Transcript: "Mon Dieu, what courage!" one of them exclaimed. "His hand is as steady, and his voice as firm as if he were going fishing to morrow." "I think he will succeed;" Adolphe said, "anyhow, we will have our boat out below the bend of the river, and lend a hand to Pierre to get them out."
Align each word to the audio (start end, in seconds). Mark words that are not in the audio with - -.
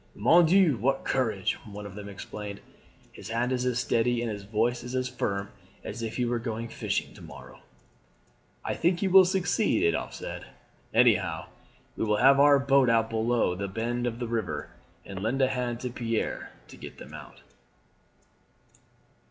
"Mon 0.15 0.43
Dieu, 0.47 0.77
what 0.77 1.03
courage!" 1.05 1.53
one 1.63 1.85
of 1.85 1.93
them 1.93 2.09
exclaimed. 2.09 2.59
"His 3.11 3.29
hand 3.29 3.51
is 3.51 3.67
as 3.67 3.77
steady, 3.77 4.23
and 4.23 4.31
his 4.31 4.41
voice 4.41 4.83
as 4.83 5.07
firm 5.07 5.51
as 5.83 6.01
if 6.01 6.15
he 6.15 6.25
were 6.25 6.39
going 6.39 6.69
fishing 6.69 7.13
to 7.13 7.21
morrow." 7.21 7.59
"I 8.65 8.73
think 8.73 9.01
he 9.01 9.07
will 9.07 9.25
succeed;" 9.25 9.83
Adolphe 9.85 10.15
said, 10.15 10.47
"anyhow, 10.91 11.49
we 11.95 12.03
will 12.03 12.17
have 12.17 12.39
our 12.39 12.57
boat 12.57 12.89
out 12.89 13.11
below 13.11 13.53
the 13.53 13.67
bend 13.67 14.07
of 14.07 14.17
the 14.17 14.27
river, 14.27 14.71
and 15.05 15.21
lend 15.21 15.39
a 15.39 15.49
hand 15.49 15.79
to 15.81 15.91
Pierre 15.91 16.51
to 16.69 16.77
get 16.77 16.97
them 16.97 17.13
out." 17.13 17.41